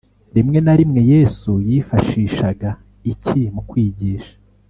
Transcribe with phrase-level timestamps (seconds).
[0.35, 2.69] Rimwe na rimwe Yesu yifashishaga
[3.13, 4.33] iki mu kwigisha